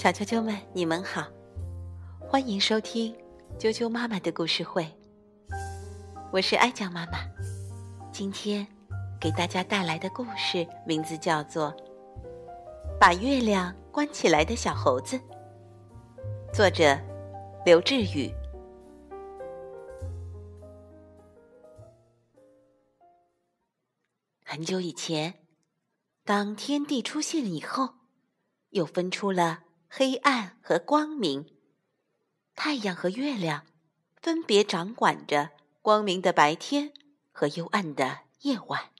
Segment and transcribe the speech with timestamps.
[0.00, 1.28] 小啾啾们，你们好，
[2.18, 3.14] 欢迎收听
[3.58, 4.90] 啾啾妈妈的故事会。
[6.32, 7.18] 我是爱酱妈妈，
[8.10, 8.66] 今天
[9.20, 11.70] 给大家带来的故事名字叫做
[12.98, 15.18] 《把月亮关起来的小猴子》，
[16.50, 16.98] 作者
[17.66, 18.32] 刘志宇。
[24.46, 25.34] 很久以前，
[26.24, 27.96] 当天地出现以后，
[28.70, 29.64] 又分出了。
[29.92, 31.50] 黑暗和光明，
[32.54, 33.66] 太阳和月亮
[34.22, 35.50] 分别掌管着
[35.82, 36.92] 光明的白天
[37.32, 38.92] 和幽暗的夜晚。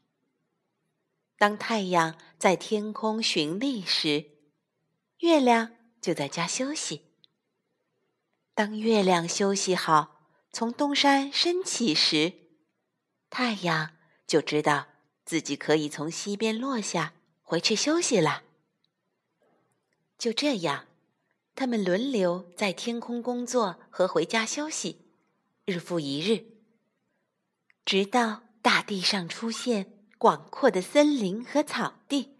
[1.38, 4.32] 当太阳在天空巡历时，
[5.18, 7.14] 月亮就在家休息。
[8.52, 12.32] 当月亮休息好，从东山升起时，
[13.30, 13.92] 太阳
[14.26, 14.88] 就知道
[15.24, 18.42] 自己可以从西边落下，回去休息了。
[20.20, 20.84] 就这样，
[21.54, 25.00] 他们轮流在天空工作和回家休息，
[25.64, 26.44] 日复一日，
[27.86, 32.36] 直到大地上出现广阔的森林和草地，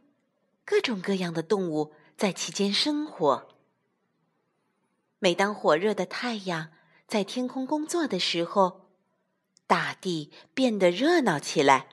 [0.67, 3.49] 各种各样的动物在其间生活。
[5.19, 6.69] 每当火热的太阳
[7.09, 8.91] 在天空工作的时候，
[9.67, 11.89] 大地变得热闹起来，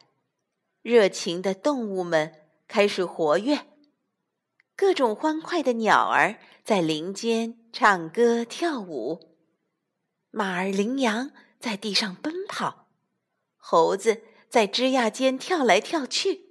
[0.82, 2.34] 热情的动物们
[2.68, 3.68] 开始活跃。
[4.78, 9.36] 各种欢快的鸟儿在林间唱歌跳舞，
[10.30, 12.88] 马儿羚羊在地上奔跑，
[13.56, 16.42] 猴子在枝桠间跳来跳去。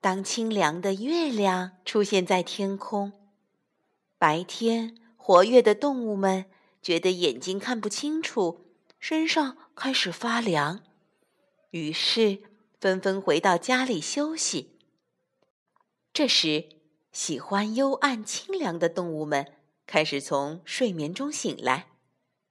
[0.00, 3.12] 当清凉的月亮出现在天空，
[4.16, 6.44] 白天活跃的动物们
[6.80, 10.84] 觉得眼睛看不清楚，身上开始发凉，
[11.70, 12.38] 于是
[12.78, 14.77] 纷纷回到家里休息。
[16.12, 16.68] 这时，
[17.12, 19.54] 喜欢幽暗清凉的动物们
[19.86, 21.92] 开始从睡眠中醒来。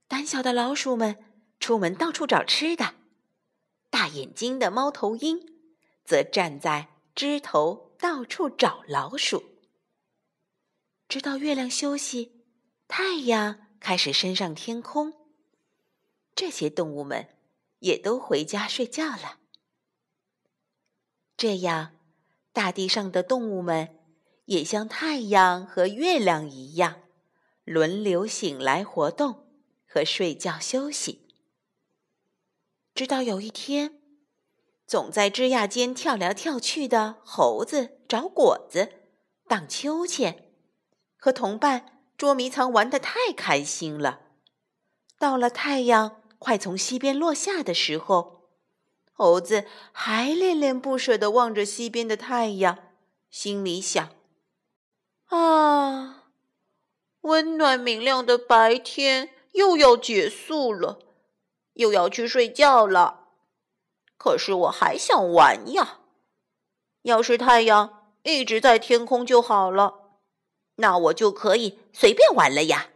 [0.07, 1.25] 胆小的老鼠们
[1.59, 2.95] 出门到处找吃的，
[3.89, 5.61] 大眼睛的猫头鹰
[6.05, 9.43] 则站在枝头到处找老鼠。
[11.09, 12.45] 直到月亮休息，
[12.87, 15.13] 太阳开始升上天空，
[16.33, 17.35] 这些动物们
[17.79, 19.39] 也都回家睡觉了。
[21.35, 21.96] 这样。
[22.57, 23.99] 大地上的动物们
[24.45, 27.03] 也像太阳和月亮一样，
[27.63, 29.45] 轮流醒来活动
[29.87, 31.27] 和睡觉休息。
[32.95, 33.99] 直到有一天，
[34.87, 38.89] 总在枝桠间跳来跳去的猴子找果子、
[39.47, 40.51] 荡秋千，
[41.15, 44.21] 和同伴捉迷藏玩得太开心了。
[45.19, 48.36] 到了太阳快从西边落下的时候。
[49.19, 52.77] 猴子还恋恋不舍地望着西边的太阳，
[53.31, 54.09] 心里想
[55.25, 56.25] ：“啊，
[57.21, 60.99] 温暖明亮的白天又要结束了，
[61.73, 63.29] 又要去睡觉了。
[64.17, 66.01] 可是我还想玩呀！
[67.01, 70.19] 要是太阳一直在天空就好了，
[70.75, 72.89] 那我就可以随便玩了呀。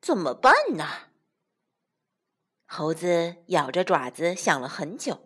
[0.00, 0.84] 怎么办呢？”
[2.66, 5.20] 猴子咬着爪子想了很久。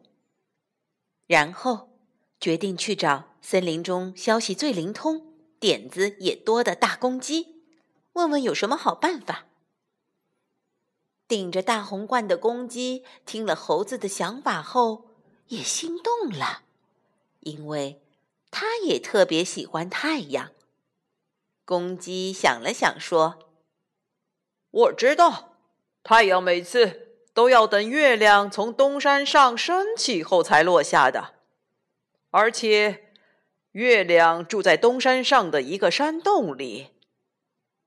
[1.31, 1.91] 然后
[2.41, 7.63] 决定去找森林中消息最灵通、点子也多的大公鸡，
[8.15, 9.47] 问问有什么好办法。
[11.29, 15.11] 顶着大红冠的公鸡听了猴子的想法后，
[15.47, 16.63] 也心动了，
[17.39, 18.03] 因为
[18.51, 20.51] 它也特别喜欢太阳。
[21.65, 23.39] 公鸡想了想说
[24.73, 25.55] ：“我知道，
[26.03, 31.35] 太阳每次……”都要等月亮从东山上升起后才落下的，
[32.31, 33.13] 而且
[33.73, 36.89] 月亮住在东山上的一个山洞里。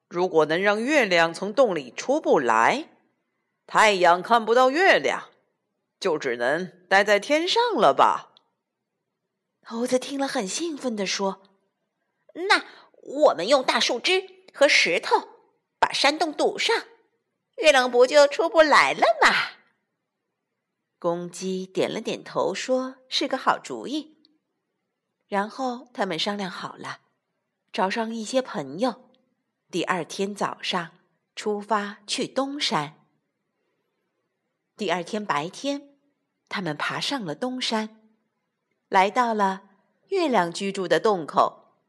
[0.08, 2.90] 如果能让月亮从洞里出不来，
[3.66, 5.30] 太阳看不到月亮，
[6.00, 8.30] 就只能待在天上了吧？
[9.66, 11.42] 猴子听了很兴奋地说
[12.50, 12.66] ：“那
[13.02, 15.30] 我们用大树枝和石头
[15.80, 16.76] 把山洞堵上。”
[17.58, 19.30] 月亮不就出不来了吗？
[21.00, 24.18] 公鸡点了点头，说是个好主意。
[25.28, 27.00] 然后他们商量好了，
[27.72, 29.10] 找上一些朋友，
[29.70, 30.92] 第二天早上
[31.36, 33.00] 出发去东山。
[34.76, 35.96] 第二天白天，
[36.50, 38.02] 他们爬上了东山，
[38.90, 39.70] 来到了
[40.08, 41.80] 月亮居住的洞口，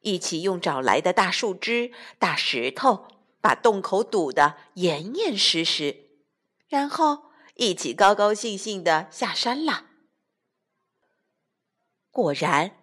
[0.00, 3.08] 一起用找来的大树枝、大石头。
[3.46, 6.08] 把洞口堵得严严实实，
[6.66, 9.84] 然后一起高高兴兴地下山了。
[12.10, 12.76] 果然，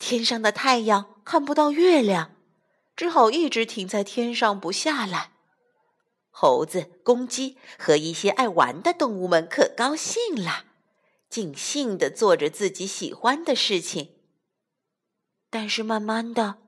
[0.00, 2.34] 天上的太阳看不到月亮，
[2.96, 5.30] 只好一直停在天上不下来。
[6.30, 10.64] 猴子、公鸡和一些爱玩的动物们可高兴了，
[11.30, 14.16] 尽兴地做着自己喜欢的事情。
[15.48, 16.58] 但是慢慢的，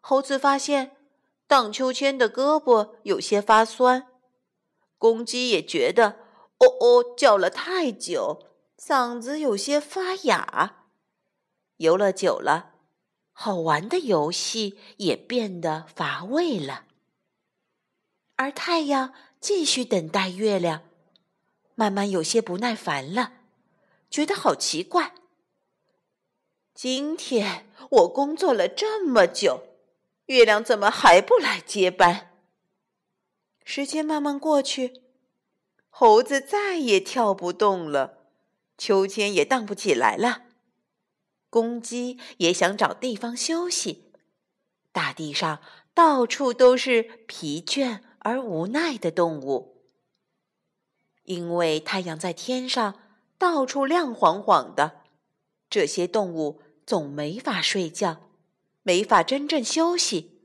[0.00, 0.96] 猴子发现
[1.48, 4.06] 荡秋千的胳膊有些发酸，
[4.98, 6.10] 公鸡也觉得
[6.58, 8.44] 哦哦叫了太久，
[8.78, 10.84] 嗓子有些发哑。
[11.78, 12.74] 游了久了，
[13.32, 16.84] 好玩的游戏也变得乏味了。
[18.36, 20.82] 而太阳继续等待月亮，
[21.74, 23.32] 慢慢有些不耐烦了，
[24.10, 25.14] 觉得好奇怪。
[26.74, 29.67] 今天我工作了这么久，
[30.28, 32.30] 月亮怎么还不来接班？
[33.64, 35.02] 时间慢慢过去，
[35.88, 38.26] 猴子再也跳不动了，
[38.76, 40.42] 秋千也荡不起来了。
[41.48, 44.12] 公鸡也想找地方休息，
[44.92, 45.62] 大地上
[45.94, 49.82] 到处都是疲倦而无奈的动物。
[51.24, 53.00] 因为太阳在天上
[53.38, 55.00] 到处亮晃晃的，
[55.70, 58.27] 这些动物总没法睡觉，
[58.88, 60.40] 没法真正休息。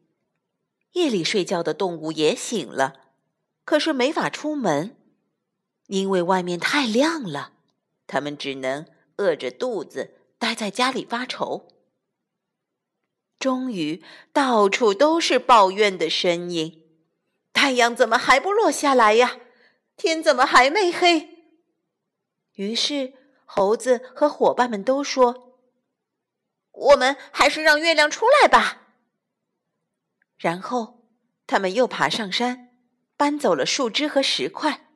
[0.92, 3.13] 夜里睡觉的动物也醒了，
[3.63, 4.98] 可是没法出门，
[5.88, 7.54] 因为外面太亮了，
[8.06, 8.86] 它们只能
[9.16, 10.16] 饿着肚子。
[10.38, 11.69] 待在家里发愁。
[13.40, 14.04] 终于，
[14.34, 16.84] 到处都是抱怨的声音
[17.54, 19.38] ：“太阳怎么还不落下来呀？
[19.96, 21.46] 天怎么还没黑？”
[22.56, 23.13] 于是，
[23.46, 25.52] 猴子和伙伴们都说
[26.74, 28.81] ：“我们还是让月亮出来吧。”
[30.38, 31.00] 然后，
[31.48, 32.70] 他们又爬上山，
[33.16, 34.88] 搬走了树枝和石块。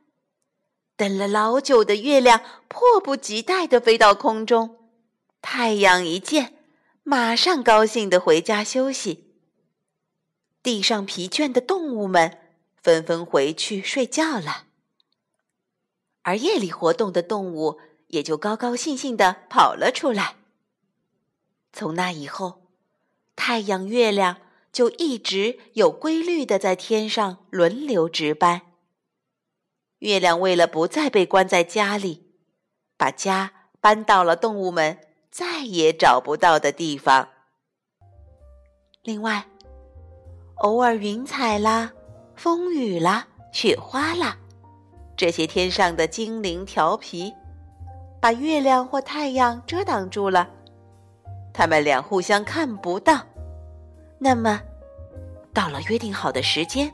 [0.95, 4.91] 等了老久的月亮，迫不及待地飞到空中。
[5.41, 6.57] 太阳一见，
[7.03, 9.35] 马上高兴地回家休息。
[10.63, 12.39] 地上疲倦的动物们
[12.75, 14.65] 纷纷回去睡觉了，
[16.23, 20.35] 而夜里活动的动物也就高高兴兴地跑了出来。
[21.77, 22.63] 从那以后，
[23.35, 24.37] 太阳、月亮
[24.71, 28.63] 就一直有规律地在天上轮流值班。
[29.99, 32.31] 月亮为了不再被关在家里，
[32.97, 34.97] 把家搬到了动物们。
[35.29, 37.27] 再也找不到的地方。
[39.03, 39.45] 另外，
[40.55, 41.93] 偶尔云彩啦、
[42.35, 44.39] 风雨啦、雪花啦，
[45.15, 47.31] 这些天上的精灵调皮，
[48.19, 50.49] 把月亮或太阳遮挡住了，
[51.57, 53.19] 他们俩互相看不到。
[54.19, 54.61] 那么，
[55.51, 56.93] 到了约定好的时间，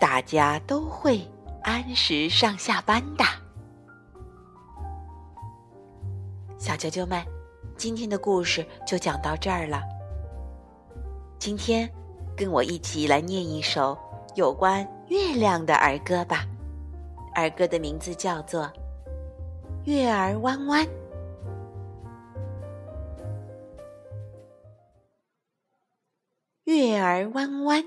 [0.00, 1.28] 大家都会
[1.64, 3.24] 按时上下班的。
[6.56, 7.20] 小啾啾们。
[7.76, 9.82] 今天的故事就讲到这儿了。
[11.40, 11.90] 今天，
[12.36, 13.98] 跟我一起来念一首
[14.36, 16.46] 有关月亮的儿歌吧。
[17.34, 18.62] 儿歌的名字叫做
[19.82, 20.86] 《月儿弯弯》。
[26.64, 27.84] 月儿弯弯，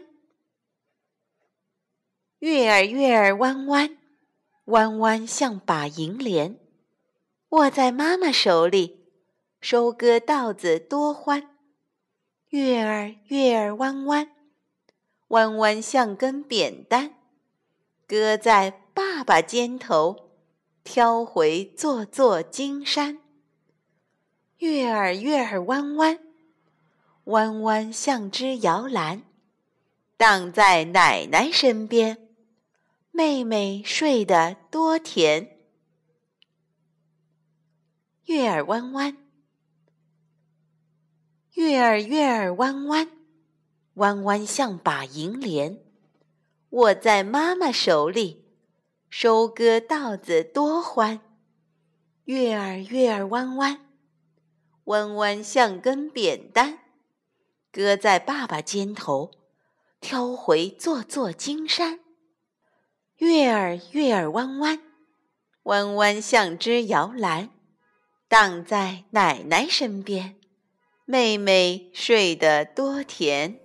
[2.38, 3.97] 月儿月儿弯弯，
[4.65, 6.59] 弯弯像把银莲，
[7.50, 9.07] 握在妈妈手里。
[9.59, 11.57] 收割稻子多欢，
[12.50, 14.29] 月儿月儿弯弯，
[15.30, 17.16] 弯弯像根扁担，
[18.06, 20.30] 搁在爸爸肩头，
[20.83, 23.18] 挑回座座金山。
[24.59, 26.19] 月儿月儿弯弯，
[27.27, 29.23] 弯弯像只摇篮，
[30.15, 32.17] 荡在奶奶身边，
[33.11, 35.57] 妹妹睡得多甜。
[38.27, 39.17] 月儿弯弯。
[41.55, 43.09] 月儿月儿弯弯，
[43.95, 45.81] 弯弯像把银莲，
[46.69, 48.45] 握在妈妈手里，
[49.09, 51.19] 收割稻子多欢。
[52.23, 53.81] 月儿月儿弯弯，
[54.85, 56.79] 弯弯像根扁担，
[57.77, 59.29] 搁在爸爸肩头，
[60.01, 61.99] 挑回座座金山。
[63.17, 64.81] 月儿月儿弯弯，
[65.61, 67.51] 弯弯像只摇篮，
[68.27, 70.37] 荡在奶奶身边。
[71.05, 73.59] 妹妹睡得多甜。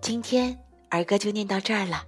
[0.00, 0.56] 今天
[0.88, 2.06] 儿歌就念到这儿了，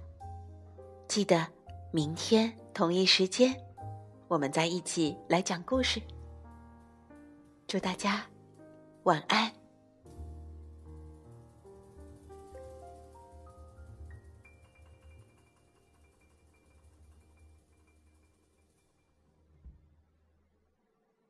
[1.05, 1.45] 记得
[1.91, 3.53] 明天同一时间，
[4.29, 6.01] 我们再一起来讲故事。
[7.67, 8.25] 祝大家
[9.03, 9.51] 晚安。